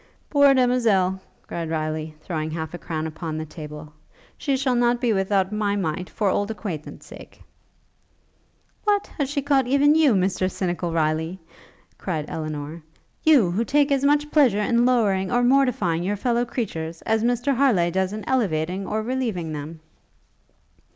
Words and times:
'Poor 0.31 0.51
demoiselle!' 0.51 1.21
cried 1.45 1.69
Riley, 1.69 2.15
throwing 2.21 2.49
half 2.49 2.73
a 2.73 2.79
crown 2.79 3.05
upon 3.05 3.37
the 3.37 3.45
table, 3.45 3.93
'she 4.35 4.57
shall 4.57 4.73
not 4.73 4.99
be 4.99 5.13
without 5.13 5.51
my 5.51 5.75
mite, 5.75 6.09
for 6.09 6.27
old 6.27 6.49
acquaintance 6.49 7.05
sake.' 7.05 7.43
'What! 8.83 9.05
has 9.19 9.29
she 9.29 9.43
caught 9.43 9.67
even 9.67 9.93
you, 9.93 10.13
Mr 10.15 10.49
Cynical 10.49 10.91
Riley?' 10.91 11.37
cried 11.99 12.25
Elinor; 12.31 12.81
'you, 13.23 13.51
who 13.51 13.63
take 13.63 13.91
as 13.91 14.03
much 14.03 14.31
pleasure 14.31 14.59
in 14.59 14.87
lowering 14.87 15.31
or 15.31 15.43
mortifying 15.43 16.01
your 16.01 16.15
fellow 16.17 16.45
creatures, 16.45 17.03
as 17.03 17.23
Mr 17.23 17.55
Harleigh 17.55 17.91
does 17.91 18.11
in 18.11 18.25
elevating, 18.27 18.87
or 18.87 19.03
relieving 19.03 19.53
them?' 19.53 19.81